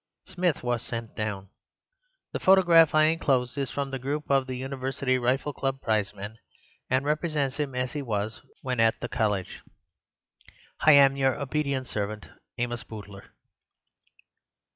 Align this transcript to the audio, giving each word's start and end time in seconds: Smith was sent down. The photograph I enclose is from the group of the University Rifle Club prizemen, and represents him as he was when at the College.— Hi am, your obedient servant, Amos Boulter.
Smith 0.25 0.63
was 0.63 0.81
sent 0.81 1.15
down. 1.15 1.49
The 2.31 2.39
photograph 2.39 2.95
I 2.95 3.03
enclose 3.03 3.55
is 3.55 3.69
from 3.69 3.91
the 3.91 3.99
group 3.99 4.31
of 4.31 4.47
the 4.47 4.55
University 4.57 5.19
Rifle 5.19 5.53
Club 5.53 5.79
prizemen, 5.79 6.39
and 6.89 7.05
represents 7.05 7.57
him 7.57 7.75
as 7.75 7.91
he 7.93 8.01
was 8.01 8.41
when 8.63 8.79
at 8.79 8.99
the 8.99 9.07
College.— 9.07 9.61
Hi 10.79 10.93
am, 10.93 11.15
your 11.17 11.39
obedient 11.39 11.85
servant, 11.85 12.25
Amos 12.57 12.83
Boulter. 12.83 13.25